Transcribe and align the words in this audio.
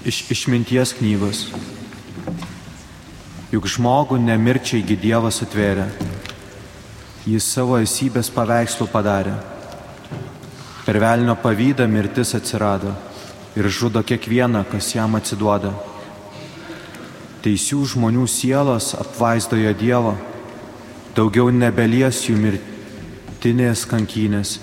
Iš 0.00 0.30
išminties 0.32 0.94
knygos. 0.96 1.42
Juk 3.52 3.66
žmogų 3.68 4.16
nemirčiaigi 4.16 4.96
Dievas 4.96 5.42
atvėrė. 5.44 5.84
Jis 7.28 7.44
savo 7.44 7.76
esybės 7.76 8.30
paveikslų 8.32 8.86
padarė. 8.88 9.34
Per 10.86 11.00
velnio 11.04 11.34
pavydą 11.42 11.84
mirtis 11.84 12.32
atsirado 12.38 12.94
ir 13.52 13.68
žudo 13.68 14.00
kiekvieną, 14.00 14.64
kas 14.72 14.88
jam 14.96 15.20
atsiduoda. 15.20 15.74
Teisių 17.44 17.84
žmonių 17.92 18.24
sielos 18.24 18.94
apvaizdojo 18.96 19.76
Dievo, 19.76 20.16
daugiau 21.12 21.52
nebelies 21.52 22.24
jų 22.24 22.40
mirtinės 22.40 23.84
kankynės. 23.84 24.56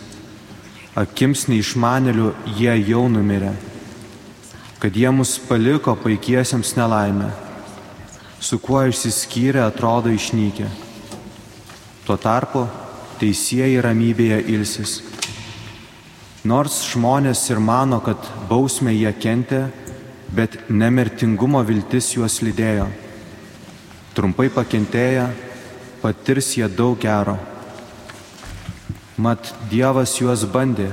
Akims 0.98 1.46
neišmanelių 1.46 2.34
jie 2.58 2.74
jau 2.90 3.06
numirė 3.06 3.54
kad 4.80 4.96
jie 4.96 5.10
mus 5.12 5.38
paliko 5.50 5.96
paikiesiems 5.96 6.76
nelaimę, 6.78 7.32
su 8.40 8.60
kuo 8.60 8.84
išsiskyrę 8.86 9.64
atrodo 9.66 10.14
išnykę. 10.14 10.70
Tuo 12.06 12.18
tarpu 12.18 12.68
teisėjai 13.18 13.82
ramybėje 13.82 14.38
ilsis. 14.54 15.02
Nors 16.48 16.78
žmonės 16.92 17.42
ir 17.50 17.60
mano, 17.60 18.00
kad 18.00 18.22
bausmę 18.48 18.94
jie 18.94 19.12
kentė, 19.18 19.66
bet 20.32 20.70
nemirtingumo 20.70 21.64
viltis 21.66 22.14
juos 22.14 22.40
lydėjo. 22.46 22.88
Trumpai 24.16 24.48
pakentėję, 24.54 25.28
patirs 26.02 26.54
jie 26.56 26.70
daug 26.70 27.00
gero. 27.02 27.36
Mat 29.18 29.50
Dievas 29.72 30.14
juos 30.22 30.46
bandė 30.46 30.92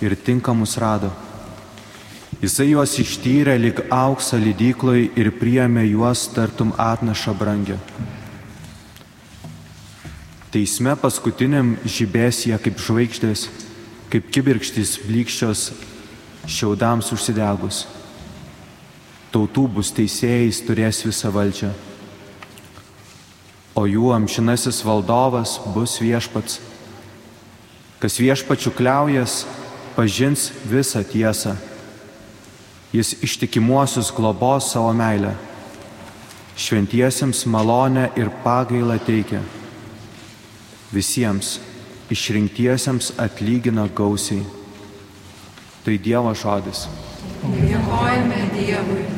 ir 0.00 0.14
tinkamus 0.14 0.78
rado. 0.78 1.10
Jisai 2.38 2.68
juos 2.70 2.92
ištyrė 3.02 3.56
lik 3.58 3.80
auksą 3.90 4.38
lydykloj 4.38 5.08
ir 5.18 5.32
priėmė 5.40 5.82
juos 5.88 6.20
tartum 6.30 6.70
atnašą 6.78 7.32
brangę. 7.34 7.74
Teisme 10.54 10.92
paskutiniam 11.02 11.72
žibės 11.82 12.44
jie 12.46 12.54
kaip 12.62 12.78
žvaigždės, 12.78 13.48
kaip 14.12 14.30
kibirkštys 14.30 14.92
blikščios 15.08 15.64
šiaudams 16.46 17.10
užsidegus. 17.16 17.80
Tautų 19.34 19.66
bus 19.74 19.90
teisėjais 19.96 20.62
turės 20.62 21.02
visą 21.08 21.32
valdžią, 21.34 21.72
o 23.74 23.82
jų 23.82 24.12
amžinasis 24.14 24.78
valdovas 24.86 25.58
bus 25.74 25.98
viešpats. 25.98 26.60
Kas 27.98 28.20
viešpačių 28.22 28.70
kliaujas, 28.78 29.42
pažins 29.98 30.52
visą 30.70 31.02
tiesą 31.02 31.56
Jis 32.92 33.22
ištikimuosius 33.22 34.12
globos 34.16 34.72
savo 34.72 34.92
meilę. 34.92 35.34
Šventiesiems 36.56 37.44
malonę 37.46 38.08
ir 38.16 38.30
pagailą 38.44 38.98
teikia. 38.98 39.42
Visiems 40.92 41.58
išrinktiesiems 42.10 43.12
atlygina 43.20 43.88
gausiai. 43.88 44.42
Tai 45.84 45.98
Dievo 46.00 46.32
žodis. 46.34 46.88
Dėkojame 47.44 48.42
Dievui. 48.56 49.17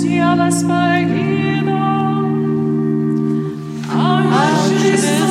I'll 0.00 0.38
pagina. 0.62 1.80
Angelis 3.90 5.27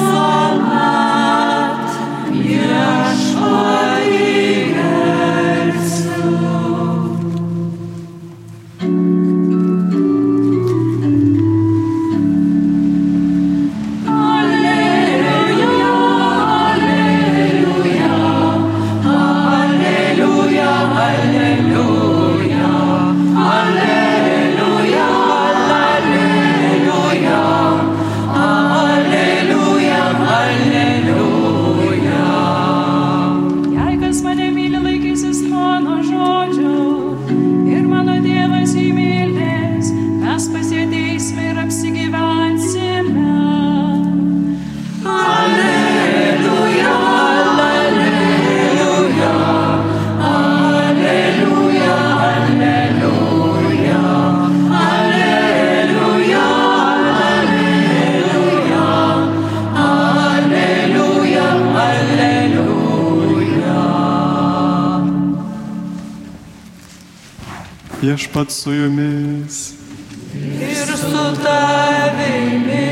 Viešpat 68.17 68.51
su 68.51 68.73
jumis. 68.73 69.73
Ir 70.33 70.97
su 70.97 71.43
tavimi. 71.43 72.87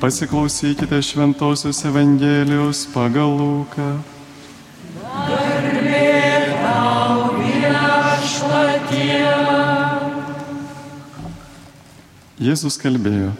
Pasiklausykite 0.00 1.02
Šventojios 1.02 1.84
Evangelijos 1.84 2.88
pagal 2.94 3.30
Luką. 3.38 4.02
Jėzus 12.42 12.74
kalbėjo, 12.82 13.30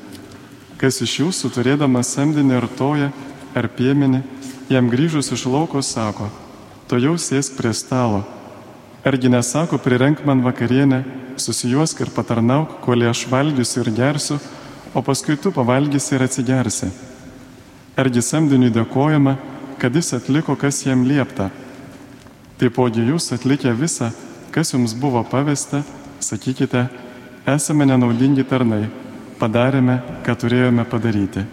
kas 0.79 1.03
iš 1.03 1.19
jūsų 1.25 1.55
turėdamas 1.59 2.15
samdinį 2.15 2.61
ar 2.63 2.71
toją 2.79 3.11
ar 3.51 3.67
piemenį, 3.67 4.23
jam 4.71 4.95
grįžus 4.95 5.35
iš 5.35 5.51
lauko 5.51 5.83
sako, 5.83 6.31
to 6.87 7.03
jau 7.03 7.19
sėsk 7.19 7.59
prie 7.59 7.75
stalo. 7.75 8.38
Argi 9.05 9.29
nesako, 9.29 9.79
prirenk 9.79 10.25
man 10.27 10.43
vakarienę 10.43 11.05
susijuosk 11.37 12.01
ir 12.01 12.11
patarnauk, 12.11 12.81
kol 12.83 13.07
aš 13.07 13.27
valgysiu 13.31 13.85
ir 13.85 13.93
gersiu, 13.95 14.39
o 14.95 15.03
paskui 15.03 15.37
tu 15.37 15.53
pavalgysi 15.55 16.17
ir 16.17 16.25
atsigersi. 16.27 16.91
Argi 17.99 18.23
samdiniui 18.23 18.73
dėkojama, 18.75 19.37
kad 19.79 19.95
jis 19.95 20.15
atliko, 20.19 20.57
kas 20.59 20.83
jam 20.87 21.05
liepta. 21.07 21.51
Taipogi 22.59 23.07
jūs 23.07 23.31
atlikę 23.35 23.71
visą, 23.79 24.11
kas 24.51 24.75
jums 24.75 24.97
buvo 24.99 25.23
pavesta, 25.23 25.85
sakykite, 26.19 26.89
esame 27.47 27.87
nenaudingi 27.87 28.43
tarnai, 28.51 28.89
padarėme, 29.39 30.01
ką 30.27 30.35
turėjome 30.43 30.85
padaryti. 30.91 31.47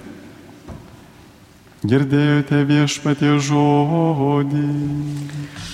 Girdėjote 1.86 2.64
viešpatie 2.66 3.36
žodį. 3.46 4.62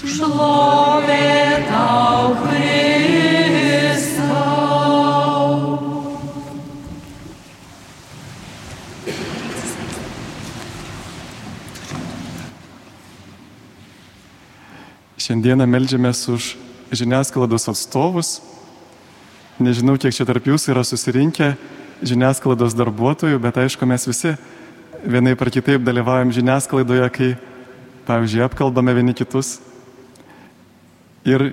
Šlovė 0.04 1.63
tau, 1.69 2.36
Kristau. 2.42 3.72
Šiandieną 15.16 15.64
melžiamės 15.64 16.28
už 16.28 16.60
žiniasklaidos 16.92 17.72
atstovus. 17.72 18.42
Nežinau, 19.64 19.96
kiek 19.96 20.12
čia 20.12 20.28
tarp 20.28 20.44
jūsų 20.50 20.75
yra 20.75 20.84
susirinkę 20.84 21.56
žiniasklaidos 22.04 22.75
darbuotojų, 22.75 23.40
bet 23.40 23.56
aišku, 23.64 23.88
mes 23.88 24.04
visi 24.10 24.36
vienai 25.03 25.36
par 25.36 25.50
kitaip 25.50 25.83
dalyvaujam 25.83 26.31
žiniasklaidoje, 26.33 27.07
kai, 27.13 27.30
pavyzdžiui, 28.07 28.44
apkalbame 28.45 28.94
vieni 28.95 29.15
kitus. 29.18 29.59
Ir 31.25 31.51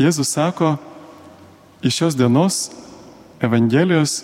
Jėzus 0.00 0.32
sako, 0.32 0.76
iš 1.84 1.98
šios 2.00 2.16
dienos 2.16 2.70
Evangelijos 3.40 4.22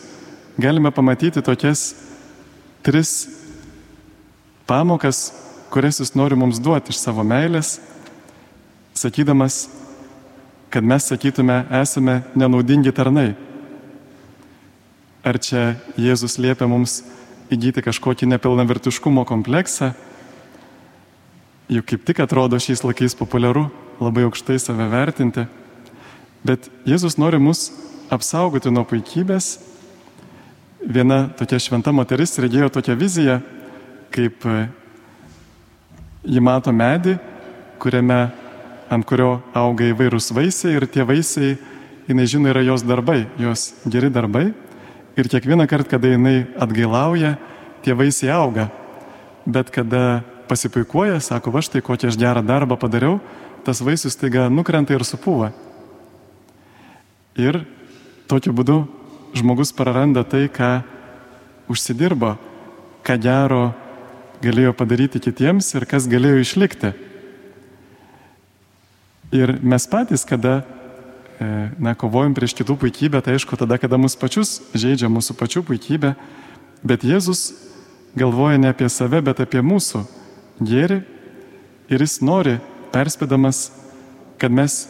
galime 0.57 0.91
pamatyti 0.93 1.43
tokias 1.45 1.95
tris 2.85 3.27
pamokas, 4.69 5.33
kurias 5.73 6.01
jis 6.01 6.15
nori 6.17 6.37
mums 6.37 6.61
duoti 6.63 6.93
iš 6.93 7.01
savo 7.01 7.25
meilės, 7.25 7.79
sakydamas, 8.97 9.67
kad 10.73 10.85
mes 10.85 11.09
sakytume, 11.09 11.65
esame 11.83 12.23
nenaudingi 12.37 12.93
tarnai. 12.93 13.35
Ar 15.27 15.39
čia 15.43 15.75
Jėzus 15.99 16.39
liepia 16.39 16.69
mums 16.71 17.01
įgyti 17.53 17.85
kažkokį 17.85 18.29
nepilnavertiškumo 18.35 19.25
kompleksą? 19.29 19.93
Juk 21.73 21.87
kaip 21.91 22.05
tik 22.07 22.21
atrodo 22.23 22.59
šiais 22.63 22.85
laikais 22.87 23.17
populiaru 23.19 23.67
labai 24.01 24.27
aukštai 24.29 24.59
save 24.63 24.87
vertinti. 24.93 25.47
Bet 26.47 26.69
Jėzus 26.87 27.19
nori 27.19 27.41
mus 27.43 27.71
apsaugoti 28.13 28.71
nuo 28.71 28.85
puikybės. 28.87 29.57
Viena 30.87 31.27
tokia 31.35 31.59
šventa 31.59 31.91
moteris 31.91 32.37
regėjo 32.39 32.69
tokią 32.77 32.95
viziją, 32.99 33.41
kaip 34.15 34.47
ji 36.27 36.43
mato 36.43 36.71
medį, 36.71 37.17
kuriame, 37.83 38.21
ant 38.91 39.07
kurio 39.09 39.41
auga 39.57 39.89
įvairūs 39.91 40.31
vaisiai 40.37 40.77
ir 40.79 40.87
tie 40.87 41.03
vaisiai, 41.07 41.57
jinai 42.07 42.29
žino, 42.31 42.53
yra 42.53 42.63
jos 42.63 42.87
darbai, 42.87 43.25
jos 43.43 43.73
geri 43.91 44.13
darbai. 44.15 44.53
Ir 45.17 45.29
kiekvieną 45.33 45.65
kartą, 45.67 45.97
kada 45.97 46.11
jinai 46.13 46.45
atgailauja, 46.61 47.37
tie 47.83 47.95
vaisiai 47.97 48.35
auga. 48.37 48.69
Bet 49.49 49.71
kada 49.73 50.21
pasipuikuoja, 50.51 51.21
sako, 51.25 51.55
va 51.55 51.63
štai 51.65 51.81
kokią 51.81 52.11
aš 52.11 52.19
gerą 52.21 52.43
darbą 52.45 52.77
padariau, 52.77 53.17
tas 53.65 53.81
vaisius 53.81 54.19
taiga 54.19 54.51
nukrenta 54.53 54.93
ir 54.93 55.05
supūva. 55.09 55.55
Ir 57.41 57.63
tokiu 58.29 58.53
būdu 58.53 58.83
žmogus 59.37 59.73
praranda 59.73 60.25
tai, 60.25 60.47
ką 60.53 60.85
užsidirbo, 61.73 62.37
ką 63.01 63.17
gero 63.23 63.65
galėjo 64.45 64.77
padaryti 64.77 65.21
kitiems 65.23 65.73
ir 65.75 65.89
kas 65.89 66.09
galėjo 66.11 66.45
išlikti. 66.45 66.93
Ir 69.35 69.57
mes 69.65 69.89
patys, 69.91 70.29
kada 70.29 70.61
na, 71.39 71.93
kovojam 71.99 72.35
prieš 72.37 72.55
kitų 72.57 72.79
puikybę, 72.81 73.21
tai 73.21 73.37
aišku, 73.37 73.59
tada, 73.61 73.77
kada 73.81 73.99
mus 74.01 74.17
pačius 74.17 74.61
žaidžia 74.73 75.11
mūsų 75.13 75.37
pačių 75.37 75.63
puikybė, 75.69 76.15
bet 76.87 77.05
Jėzus 77.05 77.51
galvoja 78.17 78.57
ne 78.61 78.73
apie 78.73 78.89
save, 78.93 79.21
bet 79.25 79.43
apie 79.45 79.61
mūsų 79.61 80.07
gėrį 80.65 81.03
ir 81.93 82.03
jis 82.03 82.19
nori, 82.25 82.57
perspėdamas, 82.95 83.71
kad 84.41 84.53
mes 84.53 84.87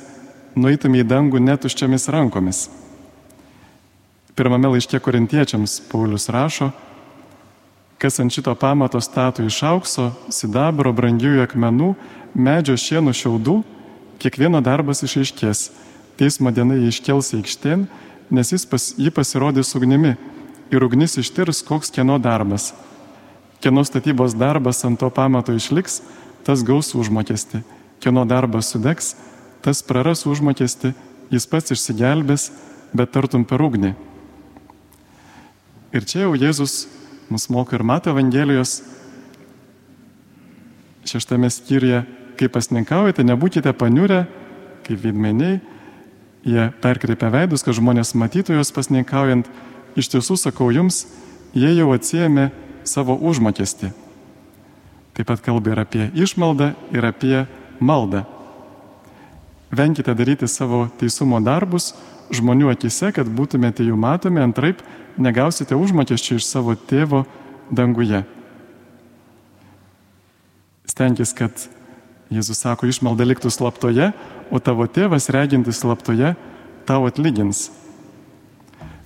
nueitume 0.57 1.03
į 1.03 1.09
dangų 1.11 1.43
netuščiamis 1.43 2.09
rankomis. 2.15 2.67
Pirmame 4.37 4.69
laiške 4.75 5.01
korintiečiams 5.01 5.81
Paulius 5.91 6.29
rašo, 6.33 6.71
kas 7.99 8.21
ant 8.21 8.33
šito 8.33 8.53
pamato 8.55 9.01
statų 9.01 9.47
iš 9.49 9.63
aukso, 9.65 10.11
sidabro, 10.33 10.93
brangiųjų 10.93 11.43
akmenų, 11.47 11.95
medžio 12.37 12.77
šienų 12.77 13.15
šiaudų, 13.17 13.57
kiekvieno 14.21 14.61
darbas 14.65 15.03
išaiškės. 15.07 15.71
Teismo 16.17 16.53
diena 16.55 16.77
jį 16.79 16.91
iškels 16.91 17.35
aikštėn, 17.37 17.87
nes 18.33 18.53
jis 18.53 18.65
pas, 18.69 18.89
jį 18.97 19.13
pasirodys 19.13 19.75
ugnimi 19.77 20.15
ir 20.73 20.85
ugnis 20.85 21.19
ištirs, 21.21 21.63
koks 21.67 21.93
kieno 21.93 22.17
darbas. 22.23 22.73
Kieno 23.61 23.85
statybos 23.85 24.37
darbas 24.37 24.83
ant 24.85 24.99
to 25.01 25.11
pamato 25.13 25.55
išliks, 25.57 26.01
tas 26.47 26.65
gaus 26.65 26.93
užmokesti. 26.97 27.63
Kieno 28.01 28.25
darbas 28.29 28.73
sudegs, 28.73 29.15
tas 29.65 29.83
praras 29.83 30.27
užmokesti, 30.29 30.93
jis 31.33 31.47
pats 31.51 31.73
išsigelbės, 31.75 32.51
bet 32.97 33.13
tartum 33.13 33.45
per 33.45 33.63
ugnį. 33.63 33.95
Ir 35.97 36.05
čia 36.05 36.27
jau 36.27 36.35
Jėzus 36.37 36.87
mus 37.33 37.49
moko 37.51 37.77
ir 37.77 37.85
mato 37.87 38.13
Evangelijos 38.13 38.81
šeštame 41.07 41.49
skyriuje, 41.51 42.03
kai 42.37 42.49
pasninkaujate, 42.53 43.25
nebūkite 43.25 43.73
paniurę, 43.79 44.25
kaip 44.87 45.01
vidmeniai, 45.03 45.61
jie 46.47 46.71
perkreipia 46.83 47.31
veidus, 47.35 47.65
kad 47.67 47.77
žmonės 47.77 48.15
matytų 48.15 48.57
juos 48.57 48.73
pasninkaujant. 48.75 49.49
Iš 49.99 50.11
tiesų 50.13 50.37
sakau 50.39 50.71
jums, 50.71 51.05
jie 51.57 51.73
jau 51.75 51.91
atsijėmė 51.95 52.51
savo 52.87 53.17
užmokestį. 53.19 53.91
Taip 55.17 55.31
pat 55.31 55.43
kalba 55.43 55.73
ir 55.73 55.81
apie 55.81 56.11
išmaldą, 56.15 56.75
ir 56.93 57.07
apie 57.09 57.47
maldą. 57.81 58.27
Venkite 59.73 60.15
daryti 60.15 60.47
savo 60.49 60.87
teisumo 61.01 61.41
darbus 61.43 61.95
žmonių 62.31 62.71
akise, 62.75 63.11
kad 63.17 63.27
būtumėte 63.27 63.87
jų 63.87 63.97
matomi, 63.99 64.43
antraip 64.43 64.83
negausite 65.19 65.77
užmokesčių 65.79 66.39
iš 66.39 66.47
savo 66.47 66.77
tėvo 66.77 67.25
danguje. 67.71 68.23
Stenkis, 70.87 71.33
kad 71.35 71.67
Jėzus 72.27 72.59
sako, 72.59 72.89
išmalda 72.91 73.23
liktų 73.27 73.53
slaptoje, 73.55 74.11
o 74.51 74.61
tavo 74.63 74.87
tėvas 74.87 75.31
regintis 75.33 75.83
slaptoje 75.83 76.35
tau 76.87 77.07
atlygins. 77.09 77.71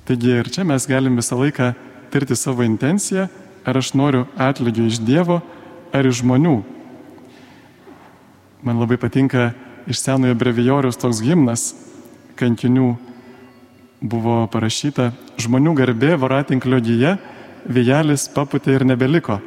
Taigi 0.09 0.35
ir 0.41 0.51
čia 0.53 0.65
mes 0.67 0.87
galim 0.91 1.17
visą 1.17 1.39
laiką 1.39 1.73
tirti 2.11 2.37
savo 2.37 2.65
intenciją, 2.67 3.29
ar 3.65 3.77
aš 3.77 3.93
noriu 3.95 4.27
atlygio 4.37 4.89
iš 4.89 5.01
Dievo 5.05 5.41
ar 5.93 6.07
iš 6.07 6.23
žmonių. 6.25 6.57
Man 8.67 8.81
labai 8.83 8.99
patinka 9.01 9.53
iš 9.89 10.03
senojo 10.03 10.35
brevijorius 10.37 10.99
toks 11.01 11.23
gimnas 11.25 11.71
kankinių 12.41 12.95
buvo 14.01 14.47
parašyta 14.53 15.11
žmonių 15.41 15.75
garbė 15.77 16.17
voratinklio 16.21 16.81
gyje, 16.85 17.17
vėjelis 17.69 18.29
paputė 18.33 18.79
ir 18.79 18.87
nebeliko. 18.89 19.39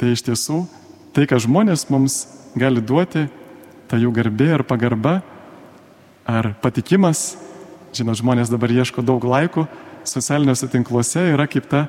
Tai 0.00 0.12
iš 0.14 0.24
tiesų 0.28 0.62
tai, 1.12 1.26
ką 1.28 1.40
žmonės 1.42 1.88
mums 1.92 2.22
gali 2.58 2.80
duoti, 2.84 3.26
ta 3.88 3.98
jų 4.00 4.12
garbė 4.14 4.52
ar 4.58 4.64
pagarba, 4.68 5.18
ar 6.28 6.52
patikimas, 6.62 7.38
žinot, 7.96 8.18
žmonės 8.20 8.52
dabar 8.52 8.72
ieško 8.72 9.02
daug 9.02 9.24
laikų, 9.24 9.64
socialiniuose 10.08 10.68
tinkluose 10.72 11.24
yra 11.32 11.48
kaip 11.48 11.68
ta 11.70 11.86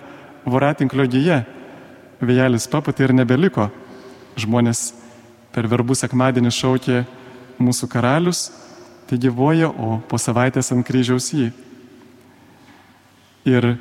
voratinklio 0.48 1.06
gyje. 1.12 1.44
Vėjelis 2.20 2.68
paputė 2.72 3.08
ir 3.08 3.16
nebeliko. 3.16 3.70
Žmonės 4.40 4.94
per 5.56 5.68
verbų 5.72 5.96
sekmadienį 5.98 6.52
šaukė 6.56 7.04
mūsų 7.60 7.90
karalius, 7.92 8.50
tai 9.10 9.20
gyvoja, 9.20 9.72
o 9.72 10.00
po 10.08 10.20
savaitės 10.22 10.72
ant 10.76 10.86
kryžiaus 10.88 11.32
jį. 11.34 11.50
Ir 13.50 13.74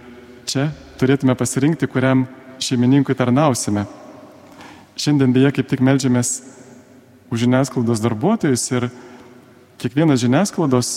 čia 0.48 0.70
turėtume 0.98 1.34
pasirinkti, 1.38 1.90
kuriam 1.90 2.26
šeimininkui 2.62 3.14
tarnausime. 3.18 3.84
Šiandien 4.98 5.34
beje 5.34 5.52
kaip 5.58 5.68
tik 5.70 5.82
melžiamės 5.84 6.38
už 7.30 7.44
žiniasklaidos 7.44 8.00
darbuotojus 8.02 8.64
ir 8.72 8.88
kiekvienas 9.78 10.20
žiniasklaidos 10.22 10.92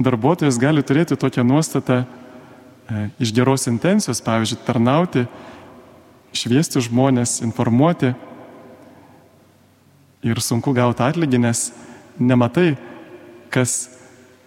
darbuotojas 0.00 0.58
gali 0.58 0.82
turėti 0.82 1.16
tokią 1.16 1.44
nuostatą 1.46 2.02
e, 2.02 3.08
iš 3.22 3.32
geros 3.36 3.68
intencijos, 3.70 4.22
pavyzdžiui, 4.24 4.62
tarnauti, 4.66 5.26
šviesti 6.34 6.82
žmonės, 6.82 7.38
informuoti. 7.46 8.14
Ir 10.24 10.40
sunku 10.40 10.72
gauti 10.74 11.04
atlygį, 11.04 11.38
nes 11.44 11.68
nematai, 12.18 12.74
kas 13.52 13.92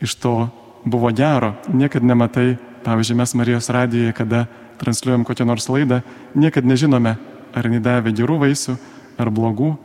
iš 0.02 0.18
to 0.20 0.50
buvo 0.84 1.12
gero. 1.16 1.54
Niekad 1.70 2.04
nematai, 2.04 2.58
pavyzdžiui, 2.84 3.18
mes 3.22 3.36
Marijos 3.38 3.70
radijoje, 3.70 4.16
kada 4.18 4.48
transliuojam 4.82 5.26
kokią 5.26 5.46
nors 5.46 5.70
laidą, 5.70 6.02
niekad 6.36 6.66
nežinome, 6.66 7.16
ar 7.54 7.70
jinai 7.70 7.82
davė 7.84 8.14
gerų 8.16 8.42
vaisių 8.44 8.78
ar 9.18 9.32
blogų. 9.34 9.76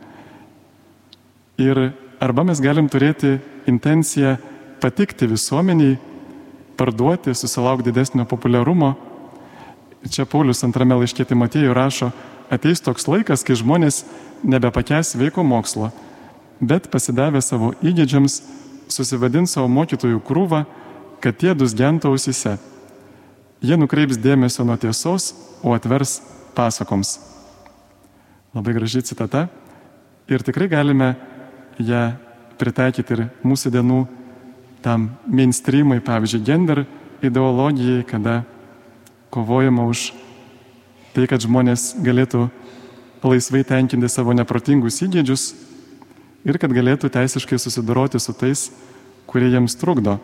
Ir 1.63 1.79
arba 2.23 2.43
mes 2.47 2.59
galim 2.59 2.89
turėti 2.91 3.37
intenciją 3.69 4.35
patikti 4.83 5.29
visuomeniai, 5.29 5.97
parduoti, 6.75 7.31
susilaukti 7.37 7.91
didesnio 7.91 8.25
populiarumo. 8.27 8.93
Čia 10.11 10.25
Paulius 10.27 10.63
antrame 10.65 10.97
laiškė 10.99 11.23
Timotėjų 11.29 11.75
rašo, 11.77 12.09
ateis 12.51 12.83
toks 12.83 13.07
laikas, 13.07 13.45
kai 13.47 13.55
žmonės 13.55 14.01
nebepakęs 14.43 15.15
veiko 15.19 15.45
mokslo, 15.47 15.93
bet 16.59 16.89
pasidavę 16.91 17.39
savo 17.41 17.71
įgėdžiams 17.79 18.41
susivadins 18.91 19.55
savo 19.55 19.69
mokytojų 19.71 20.19
krūvą, 20.27 20.65
kad 21.23 21.39
tie 21.39 21.53
dus 21.55 21.75
gento 21.77 22.11
ausise. 22.11 22.57
Jie 23.63 23.77
nukreips 23.79 24.19
dėmesio 24.19 24.65
nuo 24.67 24.75
tiesos, 24.75 25.31
o 25.63 25.71
atvers 25.71 26.19
pasakoms. 26.55 27.15
Labai 28.53 28.75
graži 28.75 29.01
citata 29.07 29.47
ir 30.27 30.43
tikrai 30.43 30.67
galime 30.67 31.13
ją 31.79 32.03
pritaikyti 32.59 33.15
ir 33.15 33.23
mūsų 33.45 33.71
dienų 33.73 33.99
tam 34.83 35.07
mainstreamai, 35.25 36.01
pavyzdžiui, 36.03 36.43
gender 36.43 36.83
ideologijai, 37.23 38.03
kada 38.07 38.41
kovojama 39.33 39.87
už 39.89 40.11
tai, 41.15 41.25
kad 41.29 41.41
žmonės 41.41 41.93
galėtų 42.03 42.49
laisvai 43.23 43.63
tenkinti 43.63 44.09
savo 44.11 44.35
neprotingus 44.35 44.99
įgėdžius 45.05 45.53
ir 46.43 46.59
kad 46.59 46.73
galėtų 46.75 47.09
teisiškai 47.13 47.59
susidoroti 47.61 48.19
su 48.19 48.35
tais, 48.35 48.67
kurie 49.29 49.47
jiems 49.53 49.77
trukdo. 49.79 50.17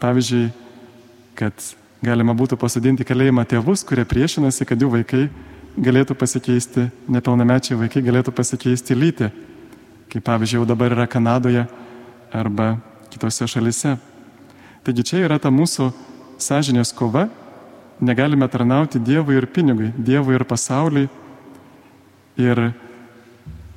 Pavyzdžiui, 0.00 0.48
kad 1.36 1.52
galima 2.04 2.34
būtų 2.36 2.56
pasodinti 2.60 3.04
kalėjimą 3.04 3.44
tėvus, 3.48 3.84
kurie 3.84 4.06
priešinasi, 4.08 4.64
kad 4.68 4.80
jų 4.80 4.94
vaikai 4.96 5.26
galėtų 5.76 6.16
pasikeisti, 6.16 6.88
nepilnamečiai 7.12 7.76
vaikai 7.80 8.02
galėtų 8.04 8.32
pasikeisti 8.32 8.96
lytį, 8.96 9.30
kaip 10.12 10.24
pavyzdžiui 10.26 10.60
jau 10.60 10.68
dabar 10.68 10.94
yra 10.94 11.06
Kanadoje 11.10 11.66
arba 12.32 12.76
kitose 13.10 13.48
šalise. 13.48 13.96
Taigi 14.86 15.04
čia 15.06 15.24
yra 15.26 15.38
ta 15.42 15.50
mūsų 15.50 15.90
sąžinės 16.42 16.92
kova, 16.94 17.26
negalime 18.00 18.48
tarnauti 18.48 19.00
Dievui 19.02 19.38
ir 19.40 19.48
pinigui, 19.50 19.92
Dievui 19.96 20.36
ir 20.36 20.44
pasauliui. 20.46 21.08
Ir 22.36 22.60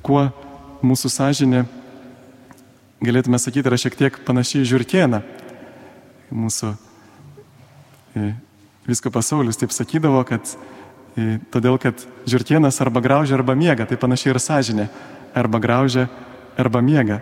kuo 0.04 0.26
mūsų 0.84 1.08
sąžinė, 1.12 1.64
galėtume 3.00 3.40
sakyti, 3.40 3.68
yra 3.68 3.78
šiek 3.80 3.96
tiek 3.96 4.18
panašiai 4.26 4.68
žiūrkieną. 4.68 5.22
Mūsų 6.30 6.74
e, 8.20 8.32
visko 8.86 9.10
pasaulis 9.12 9.58
taip 9.60 9.72
sakydavo, 9.74 10.20
kad 10.28 10.52
e, 11.16 11.38
todėl, 11.52 11.80
kad 11.80 12.04
žiūrkienas 12.28 12.80
arba 12.84 13.02
graužia, 13.04 13.38
arba 13.38 13.56
miega, 13.56 13.88
tai 13.88 13.98
panašiai 14.00 14.34
ir 14.34 14.42
sąžinė, 14.44 14.86
arba 15.34 15.60
graužia, 15.62 16.08
arba 16.58 16.80
miega. 16.80 17.20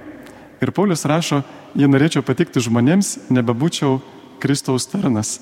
Ir 0.63 0.73
Paulius 0.75 1.07
rašo, 1.07 1.43
jei 1.79 1.89
norėčiau 1.91 2.25
patikti 2.27 2.63
žmonėms, 2.63 3.31
nebebūčiau 3.31 4.01
Kristaus 4.43 4.89
tarnas. 4.91 5.39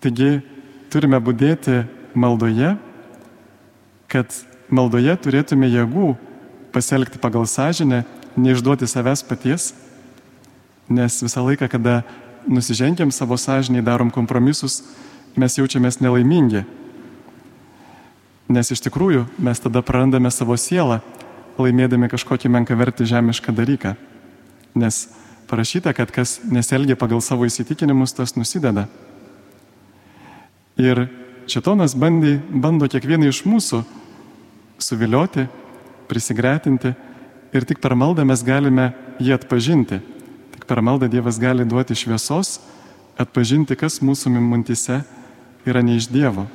Taigi 0.00 0.40
turime 0.90 1.18
būdėti 1.22 1.82
maldoje, 2.14 2.76
kad 4.10 4.32
maldoje 4.70 5.14
turėtume 5.22 5.68
jėgų 5.70 6.14
pasielgti 6.74 7.20
pagal 7.22 7.46
sąžinę, 7.46 8.04
neišduoti 8.38 8.86
savęs 8.86 9.22
paties, 9.26 9.72
nes 10.90 11.20
visą 11.22 11.44
laiką, 11.46 11.68
kada 11.70 12.02
nusižengiam 12.48 13.10
savo 13.14 13.38
sąžiniai, 13.38 13.84
darom 13.84 14.10
kompromisus, 14.10 14.82
mes 15.36 15.58
jaučiamės 15.58 16.00
nelaimingi. 16.02 16.64
Nes 18.50 18.72
iš 18.74 18.82
tikrųjų 18.82 19.28
mes 19.38 19.62
tada 19.62 19.78
prarandame 19.86 20.30
savo 20.34 20.56
sielą, 20.58 20.98
laimėdami 21.60 22.08
kažkokį 22.10 22.50
menkavertį 22.50 23.06
žemišką 23.06 23.54
dalyką. 23.54 23.94
Nes 24.74 25.04
parašyta, 25.50 25.92
kad 25.94 26.10
kas 26.14 26.40
nesielgia 26.50 26.96
pagal 26.98 27.22
savo 27.22 27.46
įsitikinimus, 27.46 28.14
tas 28.16 28.34
nusideda. 28.34 28.88
Ir 30.80 31.06
šitonas 31.50 31.94
bandė, 31.94 32.38
bando 32.50 32.88
kiekvieną 32.90 33.30
iš 33.30 33.44
mūsų 33.46 33.84
suvilioti, 34.82 35.46
prisigretinti 36.10 36.94
ir 37.54 37.66
tik 37.66 37.78
per 37.82 37.94
maldą 37.94 38.24
mes 38.26 38.42
galime 38.46 38.90
jį 39.22 39.36
atpažinti. 39.36 40.00
Tik 40.56 40.66
per 40.66 40.82
maldą 40.82 41.06
Dievas 41.10 41.38
gali 41.38 41.66
duoti 41.68 41.94
šviesos, 41.94 42.58
atpažinti, 43.20 43.78
kas 43.78 44.00
mūsų 44.02 44.32
mintise 44.34 45.04
yra 45.68 45.84
ne 45.86 46.00
iš 46.00 46.10
Dievo. 46.10 46.48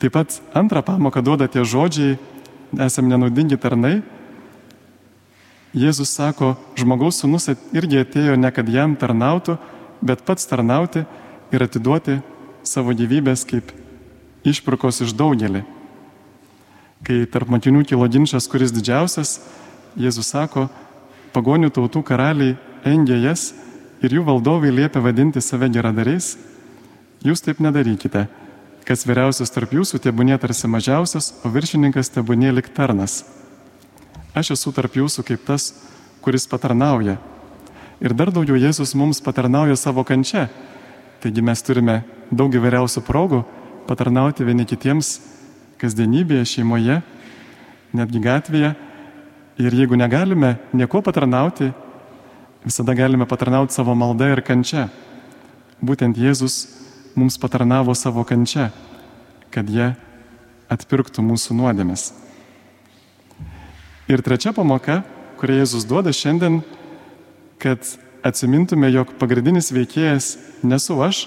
Taip 0.00 0.12
pat 0.16 0.40
antrą 0.56 0.80
pamoką 0.80 1.20
duoda 1.20 1.44
tie 1.44 1.60
žodžiai, 1.60 2.16
esam 2.80 3.04
nenaudingi 3.10 3.58
tarnai. 3.60 3.98
Jėzus 5.76 6.14
sako, 6.16 6.54
žmogaus 6.72 7.20
sunus 7.20 7.50
irgi 7.76 8.00
atėjo 8.00 8.38
ne 8.40 8.48
kad 8.48 8.68
jam 8.72 8.96
tarnautų, 8.96 9.58
bet 10.00 10.24
pats 10.24 10.48
tarnauti 10.48 11.04
ir 11.52 11.66
atiduoti 11.66 12.16
savo 12.64 12.96
gyvybės 12.96 13.44
kaip 13.44 13.74
išpirkos 14.48 15.04
iš 15.04 15.12
daugelį. 15.12 15.66
Kai 17.04 17.20
tarp 17.28 17.52
mokinių 17.52 17.84
kilo 17.84 18.08
ginčas, 18.08 18.48
kuris 18.48 18.72
didžiausias, 18.72 19.36
Jėzus 20.00 20.32
sako, 20.32 20.68
pagonių 21.34 21.68
tautų 21.74 22.00
karaliai 22.06 22.56
engė 22.88 23.20
jas 23.20 23.50
ir 24.00 24.16
jų 24.16 24.24
valdovai 24.24 24.72
liepia 24.72 25.02
vadinti 25.04 25.42
save 25.44 25.68
geradariais, 25.68 26.38
jūs 27.20 27.42
taip 27.44 27.60
nedarykite 27.60 28.28
kas 28.88 29.06
vyriausias 29.08 29.52
tarp 29.52 29.72
jūsų, 29.74 30.00
tebūnė 30.02 30.38
tarsi 30.40 30.68
mažiausias, 30.70 31.32
o 31.44 31.50
viršininkas 31.52 32.12
tebūnė 32.14 32.54
lik 32.56 32.70
tarnas. 32.74 33.22
Aš 34.34 34.54
esu 34.54 34.72
tarp 34.74 34.94
jūsų 34.94 35.24
kaip 35.26 35.42
tas, 35.46 35.72
kuris 36.22 36.46
patarnauja. 36.50 37.18
Ir 38.00 38.14
dar 38.16 38.30
daugiau 38.32 38.56
Jėzus 38.56 38.94
mums 38.96 39.20
patarnauja 39.20 39.76
savo 39.76 40.04
kančia. 40.08 40.48
Taigi 41.20 41.42
mes 41.44 41.60
turime 41.60 42.00
daug 42.32 42.54
įvairiausių 42.54 43.02
progų 43.04 43.42
patarnauti 43.88 44.46
vieni 44.46 44.64
kitiems 44.68 45.18
kasdienybėje, 45.80 46.46
šeimoje, 46.48 47.00
netgi 47.96 48.22
gatvėje. 48.24 48.74
Ir 49.60 49.76
jeigu 49.76 49.98
negalime 49.98 50.54
nieko 50.72 51.02
patarnauti, 51.04 51.72
visada 52.64 52.94
galime 52.96 53.26
patarnauti 53.28 53.76
savo 53.76 53.92
maldą 53.98 54.30
ir 54.32 54.40
kančia. 54.46 54.88
Būtent 55.84 56.16
Jėzus 56.20 56.62
mums 57.14 57.38
patarnavo 57.40 57.94
savo 57.94 58.24
kančia, 58.24 58.70
kad 59.50 59.68
jie 59.70 59.92
atpirktų 60.70 61.24
mūsų 61.26 61.56
nuodėmes. 61.58 62.10
Ir 64.10 64.22
trečia 64.26 64.52
pamoka, 64.54 65.02
kurią 65.38 65.60
Jėzus 65.62 65.86
duoda 65.86 66.12
šiandien, 66.14 66.60
kad 67.62 67.84
atsimintume, 68.26 68.90
jog 68.90 69.14
pagrindinis 69.20 69.70
veikėjas 69.72 70.34
nesu 70.66 70.98
aš, 71.02 71.24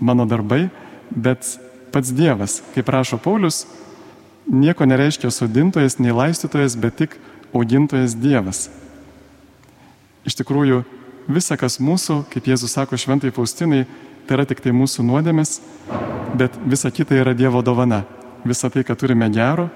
mano 0.00 0.26
darbai, 0.28 0.68
bet 1.10 1.56
pats 1.94 2.12
Dievas. 2.14 2.60
Kaip 2.74 2.88
rašo 2.90 3.20
Paulius, 3.22 3.64
nieko 4.50 4.86
nereiškia 4.88 5.30
sodintojas, 5.30 5.98
nei 6.00 6.14
laistytojas, 6.14 6.76
bet 6.80 6.98
tik 7.02 7.16
augintojas 7.54 8.16
Dievas. 8.18 8.66
Iš 10.24 10.40
tikrųjų, 10.40 10.82
visa, 11.28 11.56
kas 11.60 11.78
mūsų, 11.80 12.24
kaip 12.32 12.48
Jėzus 12.48 12.74
sako 12.76 12.98
šventai 13.00 13.32
Faustinai, 13.34 13.84
tai 14.26 14.38
yra 14.38 14.46
tik 14.48 14.62
tai 14.64 14.72
mūsų 14.76 15.04
nuodėmės, 15.06 15.58
bet 16.36 16.56
visa 16.68 16.90
kita 16.90 17.16
yra 17.18 17.34
Dievo 17.36 17.62
dovana. 17.64 18.04
Visa 18.44 18.68
tai, 18.70 18.84
ką 18.84 18.96
turime 18.98 19.30
gero, 19.32 19.68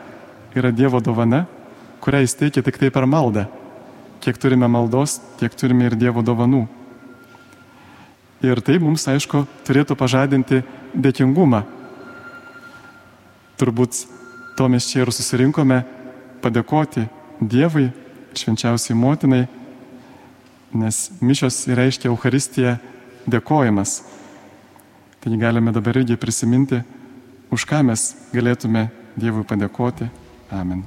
yra 0.56 0.72
Dievo 0.72 1.00
dovana, 1.00 1.46
kurią 2.04 2.22
jis 2.24 2.36
teikia 2.36 2.64
tik 2.64 2.78
tai 2.80 2.90
per 2.92 3.06
maldą. 3.08 3.46
Kiek 4.20 4.38
turime 4.40 4.68
maldos, 4.68 5.18
tiek 5.38 5.54
turime 5.54 5.86
ir 5.88 5.96
Dievo 5.96 6.24
dovanų. 6.26 6.66
Ir 8.44 8.60
tai 8.62 8.78
mums, 8.78 9.06
aišku, 9.10 9.44
turėtų 9.66 9.96
pažadinti 9.98 10.62
dėkingumą. 10.94 11.64
Turbūt 13.58 14.04
to 14.58 14.68
mes 14.70 14.86
čia 14.86 15.02
ir 15.02 15.10
susirinkome 15.14 15.80
padėkoti 16.42 17.08
Dievui, 17.38 17.88
švenčiausiai 18.38 18.94
motinai, 18.98 19.46
nes 20.72 21.00
mišios 21.20 21.64
reiškia 21.68 22.10
Euharistija 22.12 22.76
dėkojimas. 23.28 24.02
Taigi 25.18 25.40
galime 25.40 25.72
dabar 25.74 25.98
irgi 26.00 26.18
prisiminti, 26.20 26.82
už 27.50 27.66
ką 27.68 27.82
mes 27.90 28.12
galėtume 28.34 28.88
Dievui 29.18 29.42
padėkoti. 29.42 30.06
Amen. 30.54 30.86